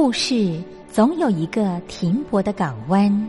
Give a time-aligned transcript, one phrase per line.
[0.00, 3.28] 故事总有一个停泊的港湾。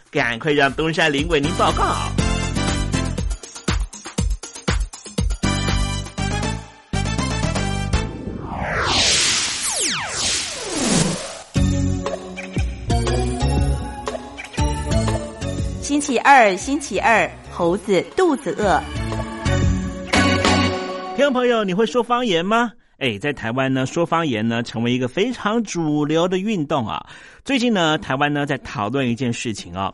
[0.11, 1.95] 赶快让东山林为您报告。
[15.81, 18.83] 星期二，星期二，猴子肚子饿。
[21.15, 22.73] 听众朋友，你会说方言吗？
[23.01, 27.03] 哎，在台湾呢，说方言呢，成为一个非常主流的运动啊。
[27.43, 29.91] 最近呢，台湾呢在讨论一件事情啊。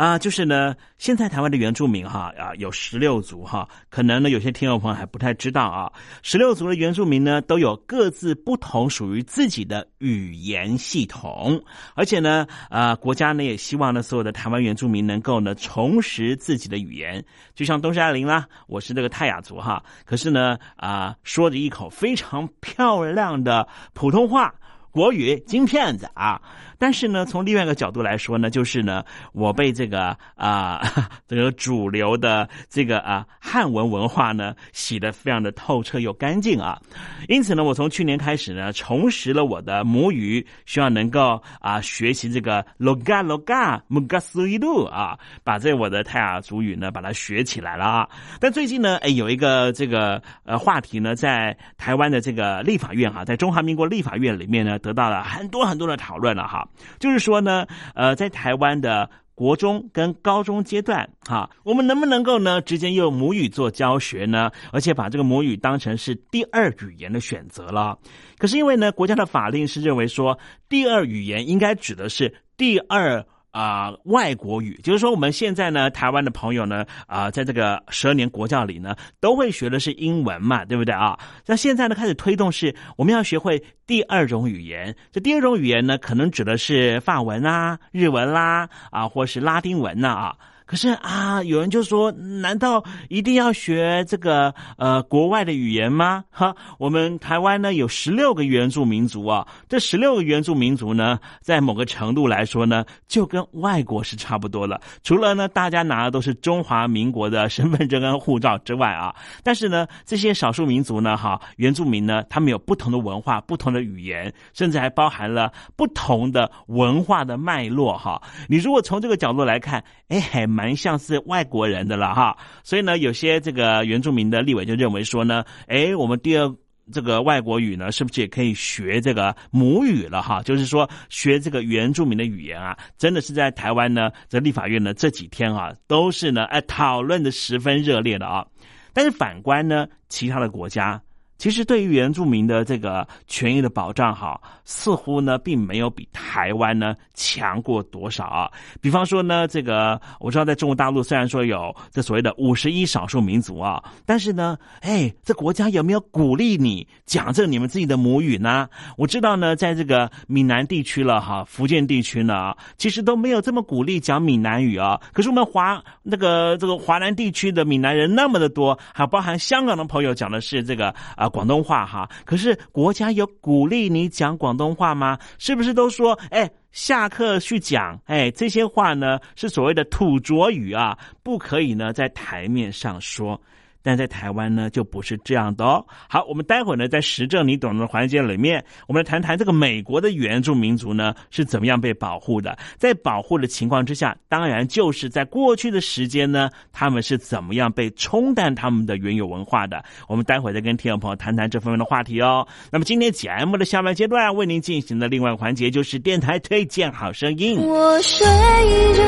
[0.00, 5.92] 啊，就是呢，现在台湾的原住民哈啊有十六族哈，可能呢有些听众朋友还不太知道啊，
[6.22, 11.62] 十六族的原住民呢都有各自不同属于自己的语言系统，
[11.94, 17.22] 而且呢啊国家呢也希望呢所有的台湾原住民能够呢重拾自己的语言，
[17.54, 24.54] 就像东山林啦，我是这个泰雅族哈，可是呢啊说着一口非常漂亮的普通话
[24.90, 26.40] 国语金片子啊。
[26.80, 30.80] 但是呢，从另外一个角度来说呢，就是呢，我被这个啊
[31.28, 36.80] 这个主流的这个啊汉文文化呢洗得非常的透彻又干净啊，
[37.28, 48.08] 因此呢，我从去年开始呢，重拾了我的母语，希望能够啊学习这个 loga loga muga suidu 啊，把这我的泰雅族语呢把它学起来了啊。
[48.40, 56.66] 但最近呢，哎，有一个这个呃话题呢，在台湾的这个立法院哈，在中华民国立法院里面呢，得到了很多很多的讨论了哈。
[56.98, 64.50] 就是说呢，呃，在台湾的国中跟高中阶段，哈，我们能不能够呢，直接用母语做教学呢？
[64.72, 67.98] 而且把这个母语当成是第二语言的选择了？
[68.38, 70.38] 可是因为呢，国家的法令是认为说，
[70.68, 73.24] 第二语言应该指的是第二。
[73.50, 81.18] 啊，外国语就是说，我们现在呢，台湾的朋友呢，啊，在这个十二年国教里呢，都会学的是英文嘛，对不对啊？
[81.46, 84.94] 那现在呢，开始推动是，我们要学会第二种语言。
[85.10, 90.36] 这第二种语言呢，可能指的是法文啊、日文啦，啊，或是拉丁文呐啊。
[90.70, 96.24] 可是啊，有人就说，难道一定要学这个呃国外的语言吗？
[96.30, 104.80] 哈，我们台湾呢有十六个原住民族啊，这十六个原住民族呢，在某个程度来说呢，就跟外国是差不多了。
[105.02, 109.12] 除了呢，大家拿的都是中华民国的身份证跟护照之外啊，
[109.42, 118.22] 但是呢，这些少数民族呢，哈，原住民呢，他们有不同的文化、不同的语言，甚至还包含了不同的文化的脉络哈。
[118.48, 120.59] 你如果从这个角度来看，哎，还蛮。
[120.60, 126.54] 蛮像是外国人的了哈，所以呢，有些这个原住民的立委就认为说呢，哎，我们第二
[126.92, 130.42] 这个外国语呢，是不是也可以学这个母语了哈？
[130.42, 138.44] 就是说学这个原住民的语言啊，真的是在台湾呢，在立法院呢这几天啊，都是呢哎讨论的十分热烈的啊。
[138.92, 141.00] 但是反观呢，其他的国家。
[141.40, 148.50] 其实，对于原住民的这个权益的保障，哈，似乎呢，并没有比台湾呢强过多少啊。
[148.78, 158.68] 比方说呢，这个我知道，在中国大陆虽然说有这所谓的五十一少数民族啊，但是呢，哎，这国家有没有鼓励你讲这你们自己的母语呢？
[158.98, 165.00] 我知道呢，在这个闽南地区了哈，福建地区呢，其实都没有这么鼓励讲闽南语啊。
[165.14, 171.29] 可是我们华那个这个华南地区的闽南人那么的多，还包含香港的朋友讲的是这个啊。
[171.30, 175.18] 广东话哈，可是国家有鼓励你讲广东话吗？
[175.38, 183.40] 是不是都说，哎，下课去讲，哎，这些话呢是所谓的土着语啊，不可以呢在台面上说。
[183.82, 185.84] 但在台湾呢，就不是这样的哦。
[186.08, 192.56] 好，我们待会儿呢，在实证你懂的环节里面，我们来谈谈这个美国的原住民族呢是怎么样被保护的。
[192.76, 199.82] 在保护的情况之下，当然就是在过去的时间呢，他们是怎么样被冲淡他们的原有文化的。
[200.08, 202.46] 我们待会儿再跟听众朋友谈谈这方面的话题哦。
[202.70, 207.58] 那么今天节目的下半阶段为您进行的另外环节就是电台推荐好声音。
[207.60, 209.02] 我睡着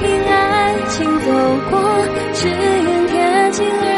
[0.00, 1.32] 听爱情走
[1.70, 3.97] 过，只愿贴近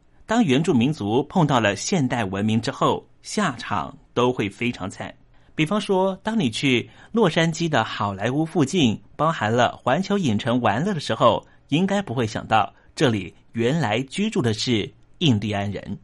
[0.31, 5.13] 当原住民族碰到了现代文明之后，下场都会非常惨。
[5.55, 15.99] 比方说，当你去洛杉矶的好莱坞附近，包含了环球影城玩乐的时候，应该不会想到这里原来居住的是印第安人。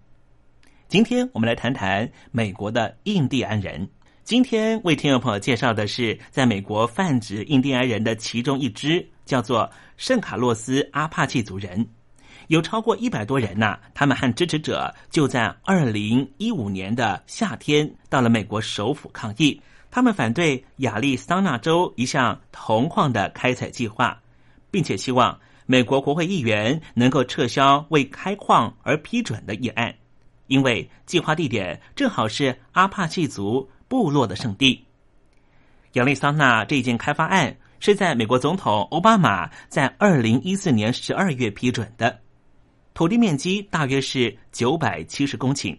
[0.89, 3.88] 今天我们来谈谈美国的印第安人。
[4.25, 11.88] 今天为听众朋友介绍的是在美国泛指印第安人的其中一支，叫做圣卡洛斯阿帕契族人。
[12.48, 19.62] 有超过一百多人呐、他们和支持者就在二零一五年的夏天到了美国首府抗议。
[19.89, 24.22] 他们反对亚利桑那州一项铜矿的开采计划，
[24.70, 29.94] 并且希望美国国会议员能够撤销为开矿而批准的议案，
[30.48, 34.86] 因为计划地点正好是阿帕契族部落的圣地。
[35.94, 42.20] 亚利桑那这件开发案是在美国总统奥巴马在二零一四年十二月批准的。
[42.98, 45.77] 土地面积大约是九百七十公顷。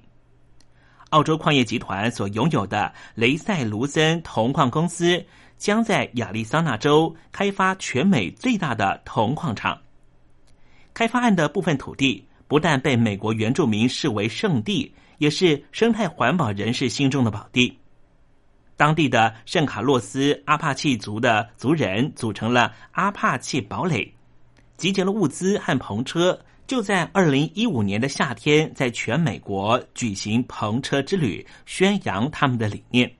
[1.09, 5.21] 澳洲矿业集团所拥有的雷塞卢森铜矿公司
[5.57, 9.77] 将在亚利桑那州开发全美最大的铜矿场。
[10.95, 17.77] 开发案的部分土地不但被美国原住民视为圣地，也是生态环保人士心中的宝地。
[18.77, 24.15] 当地的圣卡洛斯阿帕契族的族人组成了阿帕契堡垒，
[24.77, 26.39] 集结了物资和篷车。
[26.69, 33.11] 就在二零一五年的夏天，在全美国举行篷车之旅，宣扬他们的理念。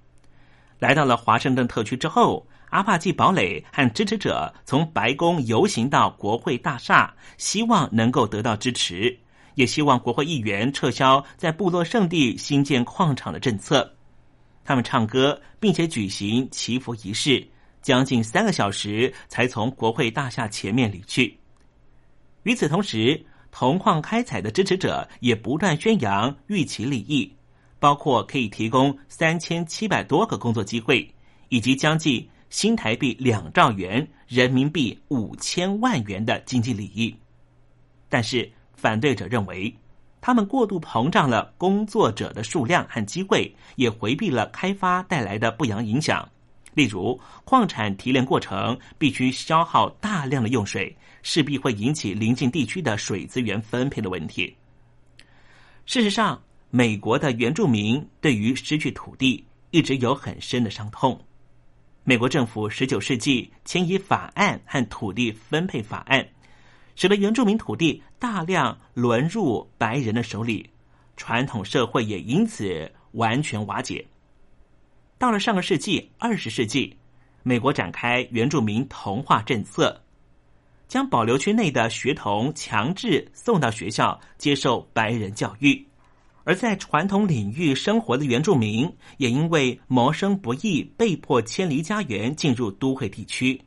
[0.79, 9.19] 来到了华盛顿特区之后，阿帕契堡垒和支持者从白宫游行到国会大厦，希望能够得到支持，
[9.55, 13.91] 也希望国会议员撤销在部落圣地新建矿场的政策。
[14.63, 17.49] 他们唱歌，并且举行祈福仪式，
[17.81, 21.35] 将近三个小时才从国会大厦前面离去。
[22.45, 27.33] 与此同时，铜矿开采的支持者也不断宣扬预期利益，
[27.79, 31.09] 包括可以提供三千七百多个工作机会，
[31.49, 37.15] 以及将近新台币两兆元、人民币五千万元的经济利益。
[38.09, 39.75] 但是反对者认为，
[40.21, 46.29] 他们过度膨胀了工作者的数量和机会，也回避了开发带来的不良影响。
[46.75, 54.57] 例如，矿产提炼过程必须消耗大量的用水，势必会引起邻近地区的水资源分配的问题。
[55.87, 61.19] 事实上，美国的原住民对于失去土地一直有很深的伤痛。
[62.05, 66.27] 美国政府十九世纪迁移法案和土地分配法案，
[66.97, 70.71] 使得原住民土地大量沦入白人的手里，
[71.17, 74.07] 传统社会也因此完全瓦解。
[75.19, 76.97] 到了上个世纪二十世纪，
[77.43, 80.03] 美国展开原住民同化政策，
[80.89, 85.87] 将保留区内的学童强制送到学校接受白人教育，
[86.45, 93.61] 而在传统领域生活的原住民也因为谋生不易，被迫迁离家园，进入都会地区。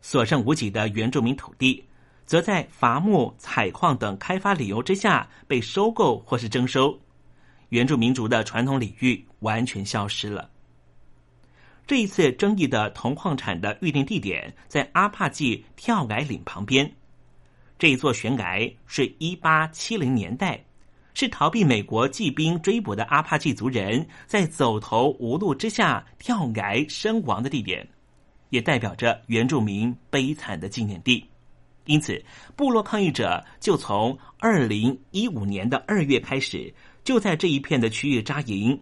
[0.00, 1.82] 所剩无几的原住民土地，
[2.24, 6.96] 则在伐木、采矿等开发理由之下被收购或是征收，
[7.70, 10.48] 原住民族的传统领域完全消失了。
[11.86, 16.90] 这一次争议的铜矿产的预定地点在阿帕季跳崖岭旁边。
[17.78, 20.64] 这一座悬崖是一八七零年代，
[21.14, 27.86] 是逃避美国骑兵追捕的阿帕季族人在走投无路之下跳崖身亡的地点，
[28.50, 31.24] 也代表着原住民悲惨的纪念地。
[31.84, 32.20] 因此，
[32.56, 36.74] 部落抗议者就从二零一五年的二月开始，
[37.04, 38.76] 就在这一片的区域扎营。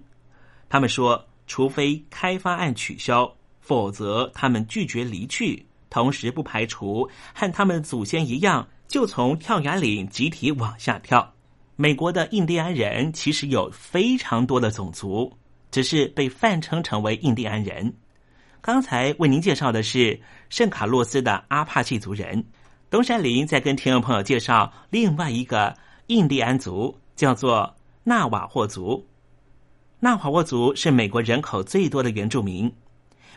[0.70, 1.23] 他们说。
[1.46, 5.64] 除非开发案取消，否则他们拒绝离去。
[5.90, 11.32] 同时，不排除和他们祖先一样，就从跳崖岭集体往下跳。
[11.76, 15.32] 美国的印第安人其实有非常多的种族，
[15.70, 17.92] 只是被泛称成为印第安人。
[18.60, 22.44] 刚才为您介绍的是圣卡洛斯的阿帕契族人。
[22.90, 27.74] 东山林在跟听众朋友介绍另外一个印第安族，叫做
[28.04, 29.04] 纳瓦霍族。
[30.04, 32.70] 纳瓦霍族是美国人口最多的原住民，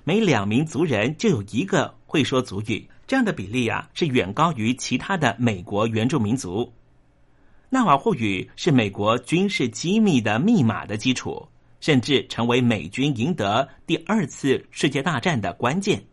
[0.04, 6.70] 每两名族人就有一个会说族语，这样的比例啊是远高于其他的美国原住民族。
[7.70, 11.48] 纳瓦霍语是美国军事机密的密码的基础，
[11.80, 16.04] 甚至成为美军赢得第二次世界大战的关键。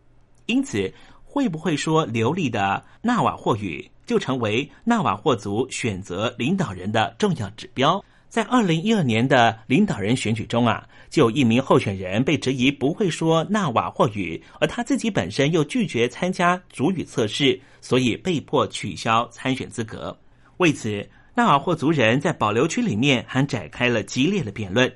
[0.47, 0.95] 因此，
[1.25, 8.05] 会不会说流利的纳瓦霍语，就成为纳瓦霍族选择领导人的重要指标。
[8.35, 20.19] 在二零一二年的领导人选举中啊，就有一名候选人被质疑不会说纳瓦霍语，而他自己本身又拒绝参加主语测试，所以被迫取消参选资格。
[20.57, 24.93] 为此，纳瓦霍族人在保留区里面还展开了激烈的辩论，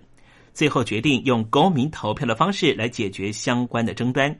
[0.52, 4.36] 最后决定用公民投票的方式来解决相关的争端。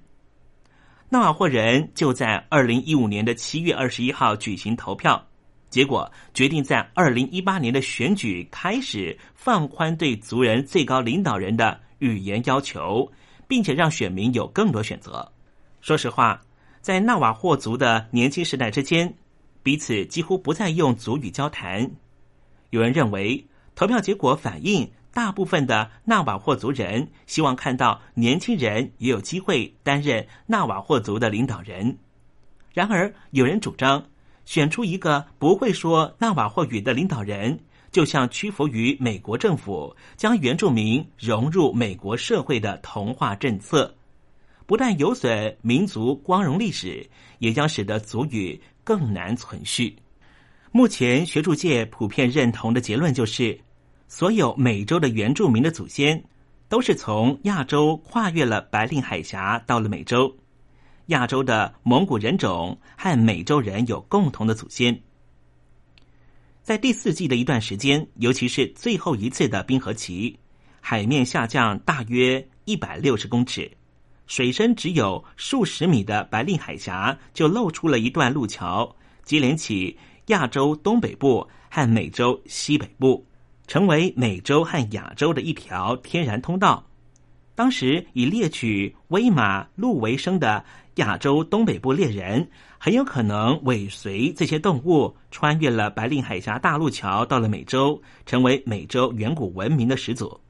[1.09, 5.28] 纳瓦霍人就在二零一五年的七月二十一号举行投票。
[5.71, 13.11] 结果决定在二零一八年的选举开始放宽对族人最高领导人的语言要求，
[13.47, 15.31] 并且让选民有更多选择。
[15.81, 16.41] 说实话，
[16.81, 19.15] 在纳瓦霍族的年轻时代之间，
[19.63, 21.91] 彼此几乎不再用族语交谈。
[22.71, 31.99] 有人认为，投票结果反映大部分的纳瓦霍族人希望看到年轻人也有机会担任纳瓦霍族的领导人。
[32.73, 34.03] 然而，有人主张。
[34.49, 37.61] 选出一个不会说纳瓦霍语的领导人，
[37.93, 43.95] 就像屈服于美国政府将原住民融入美国社会的同化政策，
[44.65, 47.07] 不但有损民族光荣历史，
[47.41, 49.95] 也将使得族语更难存续。
[50.73, 53.61] 目前学术界普遍认同的结论就是，
[54.07, 56.25] 所有美洲的原住民的祖先
[56.71, 60.35] 都是从亚洲跨越了白令海峡到了美洲。
[61.09, 64.99] 亚洲的蒙古人种和美洲人有共同的祖先。
[66.63, 70.39] 在第四季的一段时间，尤其是最后一次的冰河期，
[70.81, 73.71] 海面下降大约一百六十公尺，
[74.27, 78.95] 水深只有数十米的白令海峡就露出了一段路桥，
[79.25, 83.27] 接连起亚洲东北部和美洲西北部，
[83.67, 86.85] 成为美洲和亚洲的一条天然通道。
[87.55, 90.63] 当时以猎取威马鹿为生的。
[90.99, 100.41] 亚洲东北部猎人很有可能尾随这些动物，穿越了白令海峡大陆桥，到了美洲，成为美洲远古文明的始祖。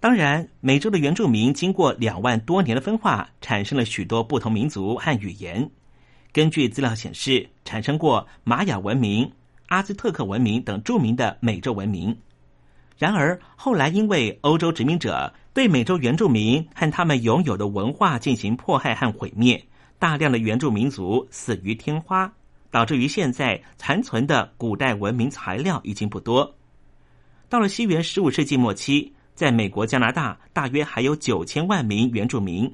[0.00, 5.68] 当然，美洲的原住民经过两万多年的分化，产生了许多不同民族和语言。
[6.32, 9.28] 根据资料显示，产生过玛雅文明、
[9.66, 12.16] 阿兹特克文明等著名的美洲文明。
[12.96, 19.64] 然而，后来因为欧洲殖民者对美洲原住民和他们拥有的文化进行迫害和毁灭。
[19.98, 22.32] 大量的原住民族死于天花，
[22.70, 26.54] 导致于现在残存的古代文明材料已经不多。
[27.48, 32.72] 到了西元十五世纪末期，在美国、加拿大大约还有九千万名原住民，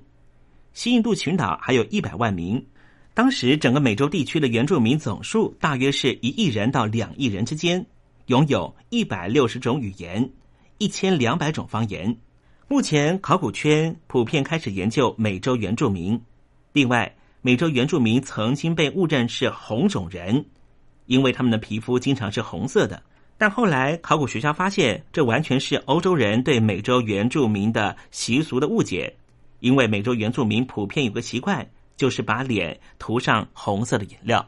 [0.73, 2.65] 西印度群岛还有一百万名。
[3.15, 7.87] 当时整个美洲地区的原住民总数大约是一亿人到两亿人之间，
[8.27, 10.29] 拥有一百六十种语言，
[10.79, 12.17] 一千两百种方言。
[12.67, 16.21] 目前考古圈普遍开始研究美洲原住民。
[16.75, 20.45] 另外，美洲原住民曾经被误认是红种人，
[21.07, 23.03] 因为他们的皮肤经常是红色的。
[23.39, 29.17] 但后来考古学家发现，这完全是欧洲人对美洲原住民的习俗的误解，
[29.61, 31.67] 因为美洲原住民普遍有个习惯。
[31.97, 34.45] 就是把脸涂上红色的颜料。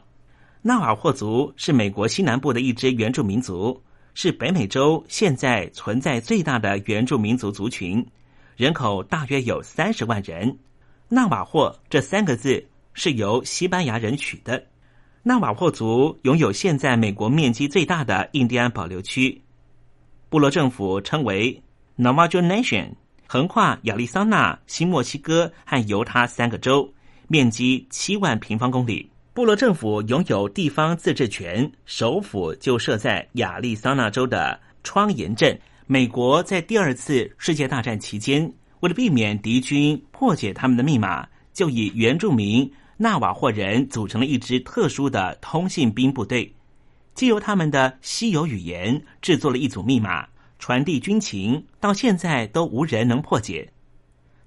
[0.61, 3.81] 纳瓦霍族是美国西南部的一支原住民族，
[4.15, 8.05] 是北美洲现在存在最大的原住民族族群，
[8.57, 10.57] 人口大约有三十万人。
[11.09, 14.61] 纳瓦霍这三个字是由西班牙人取的。
[15.23, 19.41] 纳瓦霍族拥有现在美国面积最大的印第安保留区，
[20.27, 21.61] 部落政府称为
[21.97, 22.89] Navajo Nation，
[23.25, 26.93] 横跨亚利桑那、新墨西哥和犹他三个州。
[27.29, 35.57] 面积七万平方公里，部落政府拥有地方自治权，首府就设在亚利桑那州的窗沿镇。
[35.87, 46.53] 美国在第二次世界大战期间，为了避免敌军破解他们的密码，就以原住民纳瓦霍人组成了一支特殊的通信兵部队，
[47.15, 50.27] 借由他们的稀有语言制作了一组密码，
[50.59, 53.71] 传递军情，到现在都无人能破解。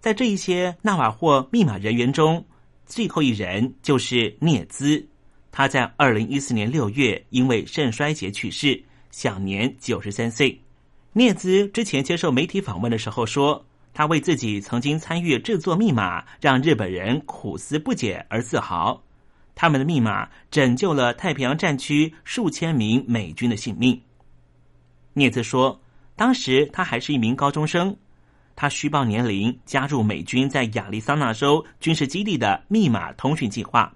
[0.01, 2.45] 在这一些纳瓦霍密码人员中，
[2.87, 5.07] 最后一人就是聂兹，
[5.53, 10.59] 他在二零一四年六月因为肾衰竭去世，享年九十三岁。
[11.13, 19.03] 聂兹之前接受媒体访问的时候说，他为自己曾经参与制作密码让日本人苦思不解而自豪。
[19.55, 24.01] 他们的密码拯救了太平洋战区数千名美军的性命。
[25.13, 25.79] 聂兹说，
[26.17, 27.95] 当时他还是一名高中生。
[28.57, 33.93] 他虚报年龄，加入美军在亚利桑那州军事基地的密码通讯计划。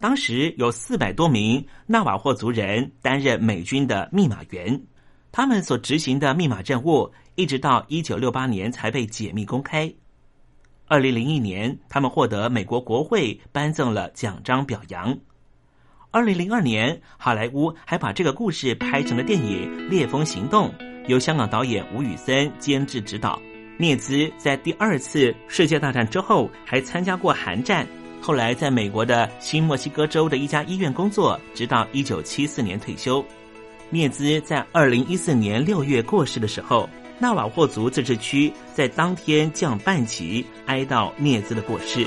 [0.00, 4.80] 当时有四百多名纳瓦霍族人担任美军的密码员，
[5.32, 9.88] 他们所执行的密码任务，一直到一九六八年才被解密公开。
[10.88, 15.16] 二零零一年，他们获得美国国会颁赠了奖章表扬。
[16.10, 20.68] 二零零二年，好莱坞还把这个故事拍成了电影《烈风行动》，
[21.06, 23.40] 由香港导演吴宇森监制指导。
[23.78, 27.86] 聂兹在第二次世界大战之后还参加过韩战，
[28.20, 33.24] 后来在美国的新墨西哥州的一家医院工作，直到一九七四年退休。
[33.90, 36.86] 聂兹在二零一四年六月过世的时候，
[37.18, 42.06] 纳瓦霍族自治区在当天降半旗哀悼聂兹的过世。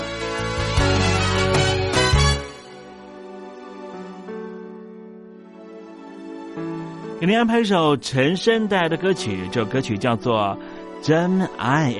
[7.21, 10.57] 给您安排一首陈升带来的歌曲，这首歌曲叫做
[11.05, 11.91] 《真爱》。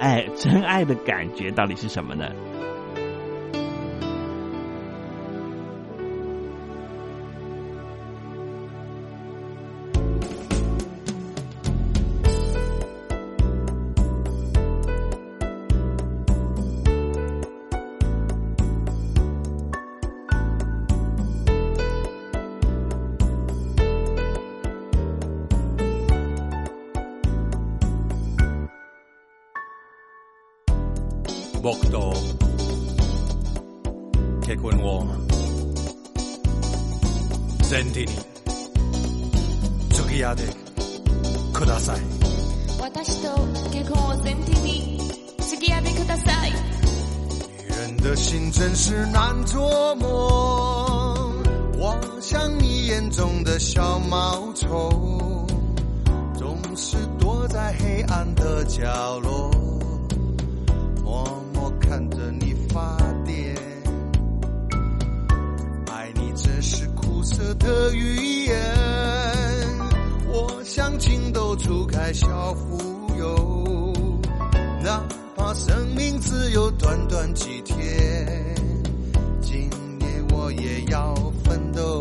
[0.00, 2.26] 哎，真爱的感觉到底是什么呢？
[31.61, 32.13] 僕と
[34.41, 35.05] 結婚を
[37.69, 38.07] 前提に
[39.89, 40.43] 付き合って
[41.53, 41.99] ください
[42.79, 43.35] 私と
[43.71, 44.99] 結婚を前提に
[45.39, 46.53] 付き合ってください
[47.87, 50.07] 女人的心真是难琢磨
[51.77, 54.67] 我像你眼中的小毛虫
[56.37, 59.50] 总是躲在黑暗的角落
[67.58, 68.56] 的语言。
[70.28, 73.92] 我像情窦初开小忽悠，
[74.82, 75.02] 哪
[75.36, 77.76] 怕生命只有短短几天，
[79.40, 82.00] 今年我也要奋斗。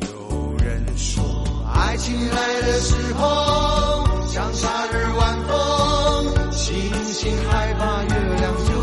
[0.00, 1.22] 有人说，
[1.74, 6.50] 爱情来的时候像夏日晚风。
[6.52, 6.74] 星
[7.12, 8.79] 星害怕月亮就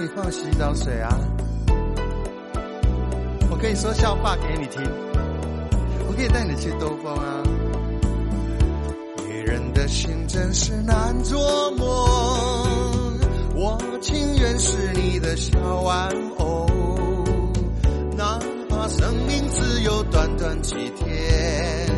[0.00, 1.10] 你放洗澡水啊，
[3.50, 4.80] 我可以说笑话给你听，
[6.06, 7.42] 我可以带你去兜风啊。
[9.26, 11.34] 女人的心真是难琢
[11.76, 12.08] 磨，
[13.56, 16.68] 我情愿是你的小玩偶，
[18.16, 21.90] 哪怕生命只有短短几天，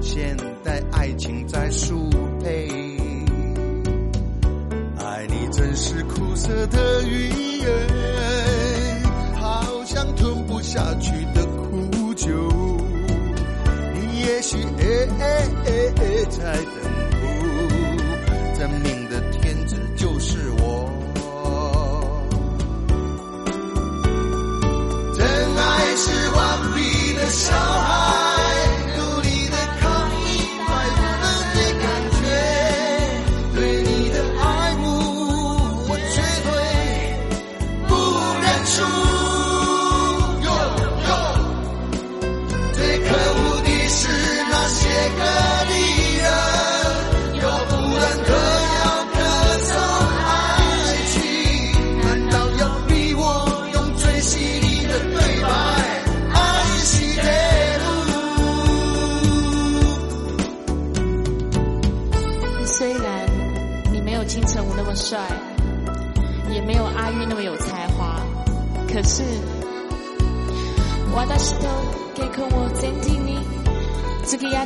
[0.00, 2.08] 现代爱情在速
[6.44, 7.30] 色的语
[7.60, 7.66] 言，
[9.40, 12.28] 好像吞不下去的苦酒。
[13.94, 14.58] 你也许
[16.28, 16.73] 在等候，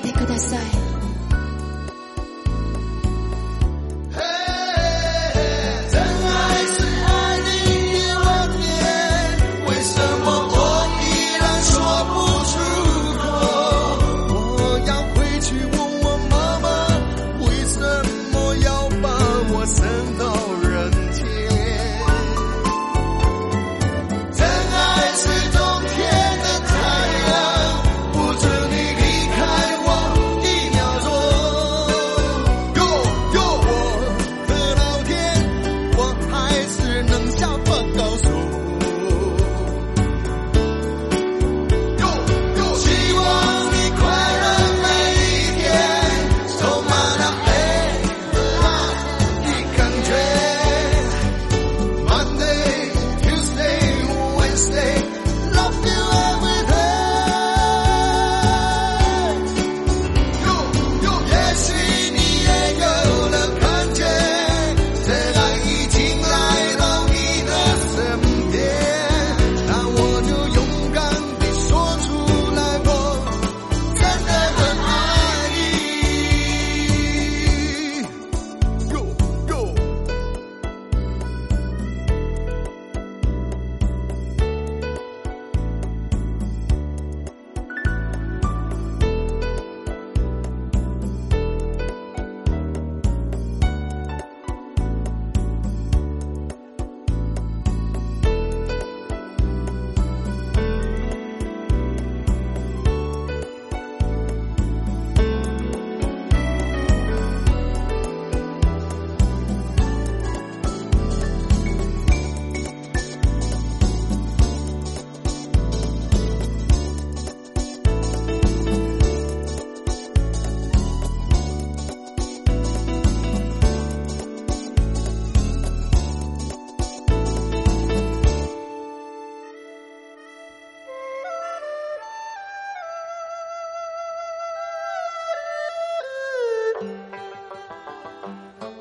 [0.00, 0.87] てください。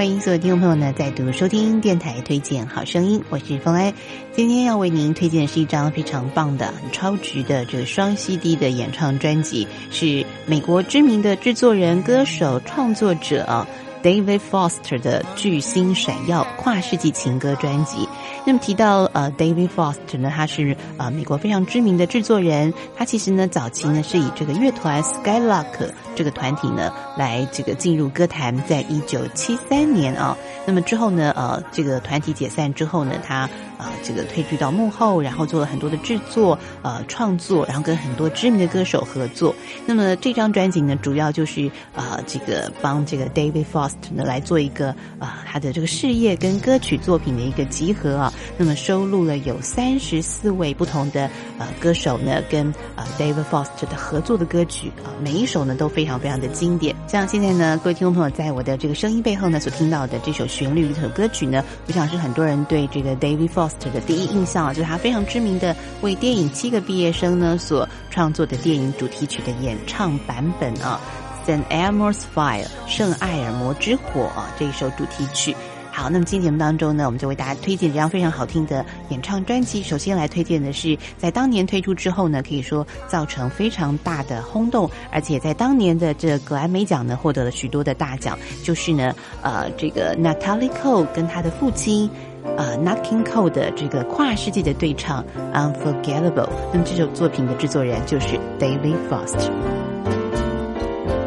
[0.00, 3.92] 欢迎所有听众朋友呢再度收听电台推荐好声音，我是风埃。
[4.32, 13.66] 今天要为您推荐的是一张非常棒的、超值的这个双 CD 的演唱专辑，是美国知名的制作人、歌手、创作者
[14.02, 18.08] David Foster 的巨星闪耀跨世纪情歌专辑。
[18.46, 30.36] 那么提到呃 David Foster 呢，他是呃美国非常知名的制作人，他其实呢早期呢是以这个乐团 Skylark 这个团体呢来这个进入歌坛，在一九七三年啊，
[30.66, 33.48] 那么之后呢呃这个团体解散之后呢，他
[33.80, 39.54] 呃这个退居到幕后，然后做了很多的制作呃创作，然后跟很多知名的歌手合作。
[39.86, 48.32] 那么这张专辑呢，主要就是呃这个帮这个 David Foster 呢来做一个啊他的这个事业跟歌曲作品的一个集合啊。
[48.58, 56.94] 那么收录了有三十四位不同的呃歌手呢跟呃 David Foster 的合作的歌曲啊，每一首呢都非常非常的经典。
[57.08, 71.00] 像现在呢，各位听众朋友在我的这个声音背后呢所听到的这首旋律这首歌曲呢，我想是很多人对这个 David Frost 的第一印象啊，就是他非常知名的为电影《七个毕业生》呢所创作的电影主题曲的演唱版本啊，
[71.48, 75.54] 《San Elmo's Fire》圣艾尔摩之火啊这一首主题曲。
[75.92, 79.82] 好，那么今天节目当中呢，我们就为大家推荐这张非常好听的演唱专辑。
[79.82, 88.38] 首先来推荐的是，在当年推出之后呢，可以说造成非常大的轰动，而且在当年的这格莱美奖呢，获得了许多的大奖。
[88.62, 89.12] 就是呢，
[89.42, 92.08] 呃，这个 Natalie Cole 跟他的父亲，
[92.56, 95.24] 呃，Nat King Cole 的这个跨世纪的对唱
[95.54, 96.46] 《Unforgettable》。
[96.72, 99.50] 那么这首作品的制作人就是 David Foster。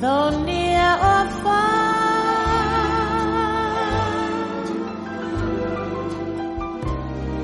[0.00, 1.97] though near or far.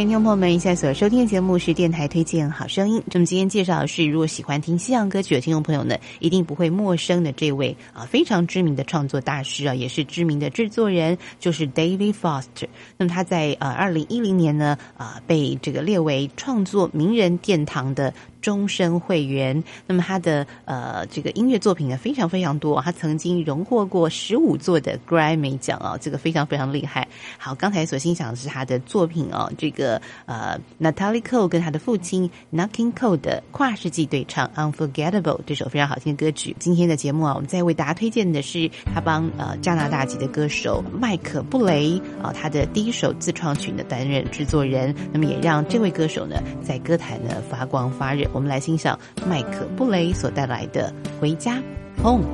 [0.00, 3.02] 听众朋友们，现在所收听的节目是电台推荐好声音。
[3.12, 12.66] 那么今天介绍的是，如果喜欢听西洋歌曲的听众朋友呢，一定不会陌生的这位啊非常知名的创作大师啊，也是知名的制作人，就是 David Foster。
[12.96, 19.62] 那么他在呃二零一零年呢啊被这个列为创作名人殿堂的终身会员。
[19.86, 27.06] 那么他的呃这个音乐作品呢非常非常多，他曾经荣获过十五座的 Grammy 奖啊，这个非常非常厉害。
[27.38, 36.56] 好，刚才所欣赏的是他的作品哦，这个呃 Natalie Cole 跟他的父亲 Knocking Cole 的跨世纪对唱 Unforgettable 这首非常好听的歌曲。
[36.58, 48.29] 今天的节目啊，我们再为大家推荐的是他帮呃加拿大籍的歌手麦克布雷啊他的第一首自创曲呢担任制作人，那么也让这位歌手呢在歌坛呢发光发热。
[48.32, 51.62] 我们来欣赏麦克布雷所带来的《回家
[52.02, 52.24] Home》。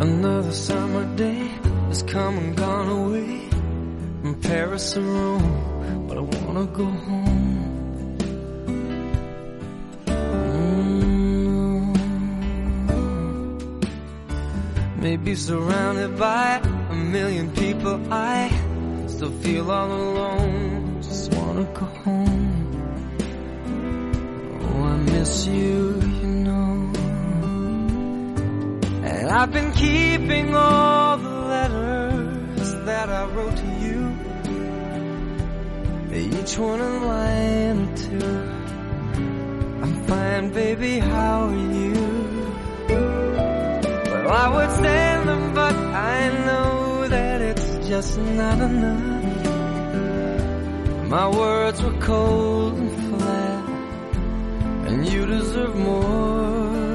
[0.00, 1.50] Another summer day
[1.88, 3.40] has come and gone away
[4.22, 8.16] from Paris or Rome, but I wanna go home.
[10.06, 10.70] Mm.
[15.02, 18.50] Maybe surrounded by a million people, I
[19.06, 21.02] still feel all alone.
[21.02, 22.59] Just wanna go home.
[25.20, 26.92] Miss you, you know.
[29.04, 34.00] And I've been keeping all the letters that I wrote to you.
[36.16, 38.34] Each one a line or two.
[39.82, 41.94] I'm fine, baby, how are you?
[44.08, 45.76] Well, I would send them, but
[46.14, 49.20] I know that it's just not enough.
[51.10, 52.89] My words were cold
[55.30, 56.94] deserve more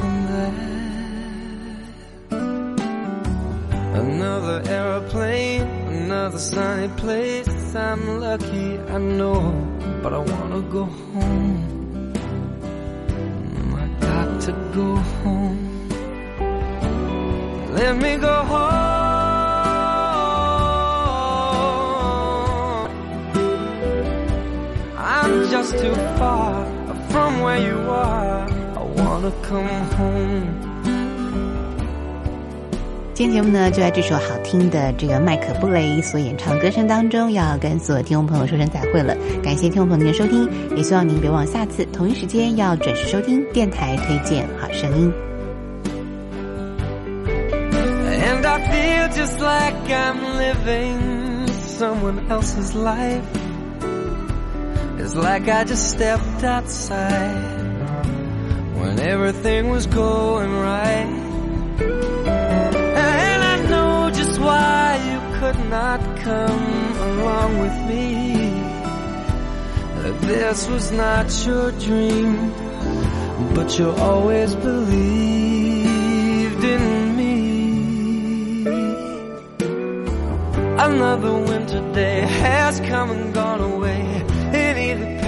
[0.00, 0.54] than that.
[4.02, 5.62] Another aeroplane,
[6.02, 7.74] another sunny place.
[7.74, 9.40] I'm lucky, I know,
[10.02, 12.12] but I wanna go home.
[13.82, 14.88] I got to go
[15.22, 15.58] home.
[17.78, 18.88] Let me go home.
[24.96, 26.47] I'm just too far
[27.42, 28.46] where you are.
[28.74, 30.46] I wanna come home.
[33.14, 39.16] 今天节目呢，就在这首好听的这个麦克布雷所演唱的歌声当中，要跟所有听众朋友说声再会了。
[39.42, 45.12] 感谢听众朋友您的收听，也希望您别忘下次同一时间要准时收听电台推荐好声音。
[48.20, 53.22] And I feel just like I'm living someone else's life.
[55.08, 57.32] It's like I just stepped outside
[58.74, 61.08] when everything was going right.
[61.80, 68.34] And I know just why you could not come along with me.
[70.28, 72.52] This was not your dream,
[73.54, 74.94] but you always believed
[76.64, 78.66] in me.
[80.78, 84.17] Another winter day has come and gone away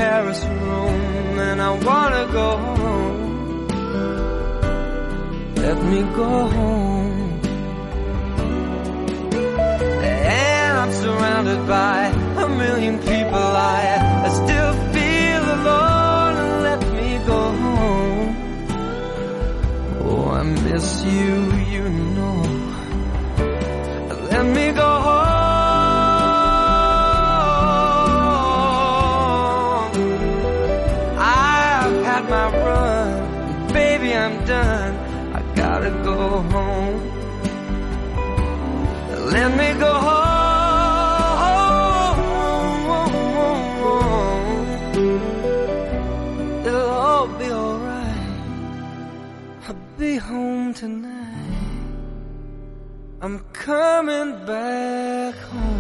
[0.01, 3.67] Paris Rome, and I wanna go home.
[5.57, 7.41] Let me go home.
[10.39, 11.99] And I'm surrounded by
[12.45, 13.47] a million people.
[13.75, 13.81] I,
[14.27, 16.37] I still feel alone.
[16.69, 18.31] Let me go home.
[20.07, 21.35] Oh, I miss you,
[21.75, 21.85] you
[22.17, 22.37] know.
[24.33, 25.30] Let me go home.
[39.33, 40.19] Let me go home.
[46.67, 48.27] It'll all be alright.
[49.69, 51.09] I'll be home tonight.
[53.23, 55.79] I'm coming back home.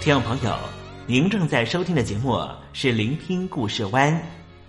[0.00, 0.58] 听众朋友，
[1.06, 2.36] 您正在收听的节目
[2.72, 4.12] 是《聆听故事湾》，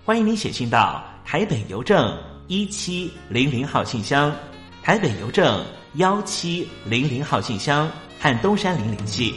[0.06, 2.14] 欢迎您写信到台北邮政
[2.48, 4.36] 一七零零号信箱，
[4.84, 7.90] 台北邮政幺七零零号信箱
[8.20, 9.34] 和东山林联系。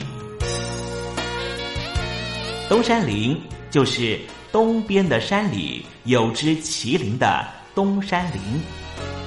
[2.69, 3.41] 东山林
[3.71, 4.19] 就是
[4.51, 8.41] 东边的山里有只麒麟的东山林，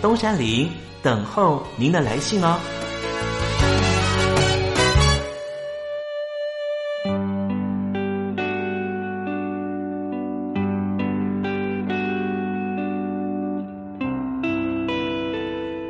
[0.02, 0.70] 东山林
[1.02, 2.60] 等候您的来信哦。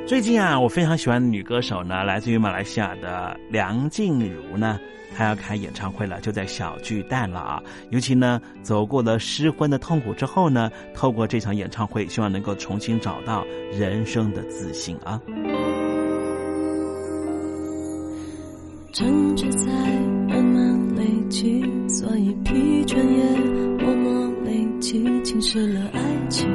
[0.09, 4.79] 最近啊，我非常喜欢的女歌手呢，来自于马来西亚的梁静茹呢，
[5.15, 7.61] 她要开演唱会了，就在小巨蛋了啊。
[7.91, 15.21] 尤其呢，走过了失婚的痛苦之后呢，透过这场演唱会，希望能够重新找到人生的自信啊。
[18.91, 19.67] 争执在
[20.27, 26.49] 慢慢累积，所以疲倦也默默累积，侵蚀了爱情。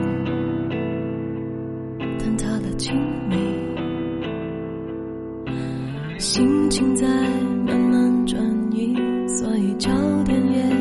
[2.37, 2.95] 他的亲
[3.29, 3.37] 密
[6.19, 7.07] 心情在
[7.67, 8.41] 慢慢转
[8.73, 8.97] 移，
[9.29, 9.91] 所以焦
[10.25, 10.74] 点也。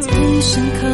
[0.00, 0.86] 最深刻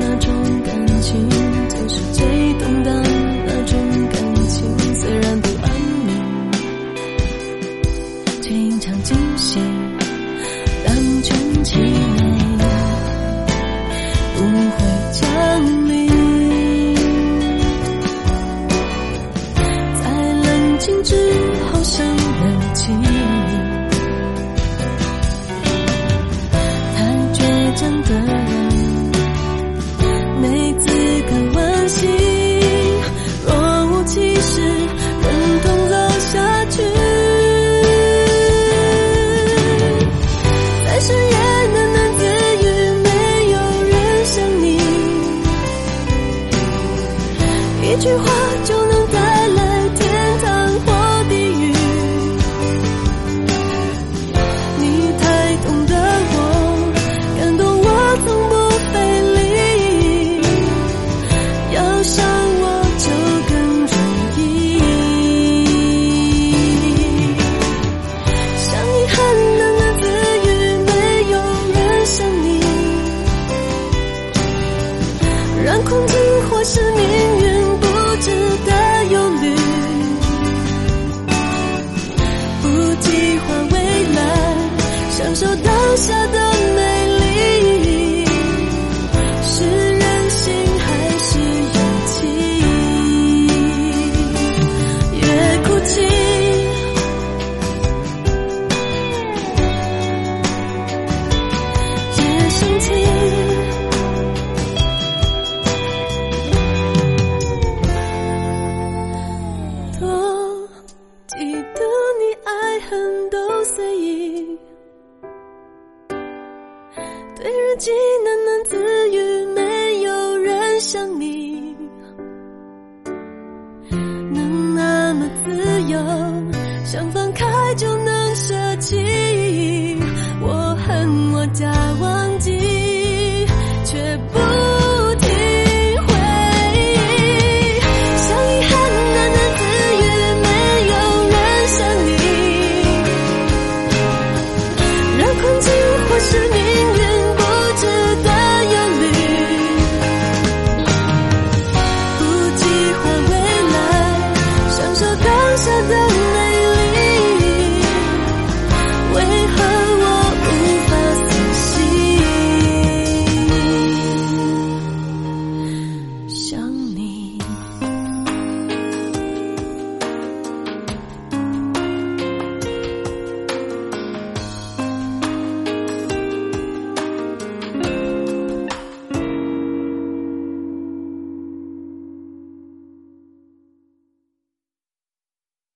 [0.00, 1.28] 那种感情
[1.68, 3.02] 就是最动荡
[3.46, 3.78] 那种
[4.12, 4.94] 感情。
[4.94, 5.40] 虽然